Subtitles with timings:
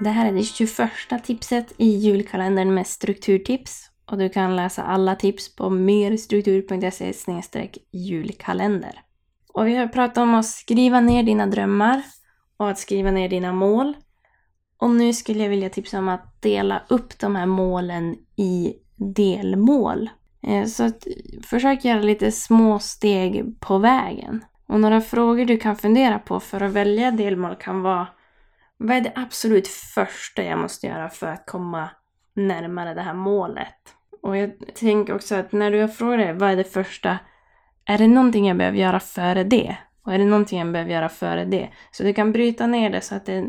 [0.00, 0.90] Det här är det 21
[1.24, 3.90] tipset i julkalendern med strukturtips.
[4.06, 7.12] Och du kan läsa alla tips på merstruktur.se
[7.92, 9.00] julkalender.
[9.52, 12.02] Och vi har pratat om att skriva ner dina drömmar
[12.56, 13.94] och att skriva ner dina mål.
[14.76, 20.10] Och nu skulle jag vilja tipsa om att dela upp de här målen i delmål.
[20.42, 21.06] Eh, så att,
[21.44, 24.44] försök göra lite små steg på vägen.
[24.66, 28.06] Och några frågor du kan fundera på för att välja delmål kan vara
[28.80, 31.90] vad är det absolut första jag måste göra för att komma
[32.34, 33.76] närmare det här målet?
[34.22, 37.18] Och jag tänker också att när du frågar dig vad är det första,
[37.84, 39.76] är det någonting jag behöver göra före det?
[40.02, 41.68] Och är det någonting jag behöver göra före det?
[41.90, 43.46] Så du kan bryta ner det så att det är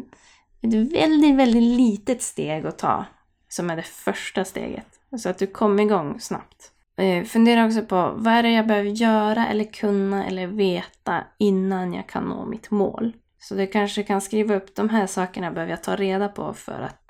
[0.62, 3.06] ett väldigt, väldigt litet steg att ta
[3.48, 4.88] som är det första steget.
[5.18, 6.72] Så att du kommer igång snabbt.
[6.98, 11.94] Eh, fundera också på vad är det jag behöver göra eller kunna eller veta innan
[11.94, 13.14] jag kan nå mitt mål.
[13.44, 16.82] Så du kanske kan skriva upp de här sakerna behöver jag ta reda på för
[16.82, 17.02] att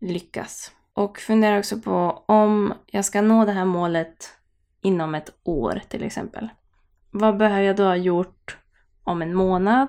[0.00, 0.72] lyckas.
[0.94, 4.32] Och fundera också på om jag ska nå det här målet
[4.82, 6.48] inom ett år till exempel.
[7.10, 8.58] Vad behöver jag då ha gjort
[9.04, 9.88] om en månad,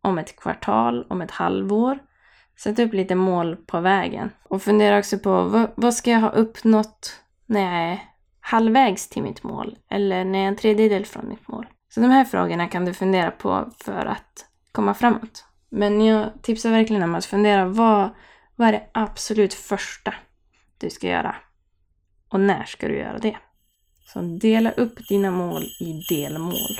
[0.00, 1.98] om ett kvartal, om ett halvår?
[2.56, 4.30] Sätt upp lite mål på vägen.
[4.42, 7.98] Och fundera också på vad, vad ska jag ha uppnått när jag är
[8.40, 9.78] halvvägs till mitt mål?
[9.90, 11.66] Eller när jag är en tredjedel från mitt mål?
[11.88, 15.44] Så de här frågorna kan du fundera på för att komma framåt.
[15.68, 18.10] Men jag tipsar verkligen om att fundera vad,
[18.56, 20.14] vad är det absolut första
[20.78, 21.36] du ska göra?
[22.28, 23.36] Och när ska du göra det?
[24.06, 26.78] Så dela upp dina mål i delmål.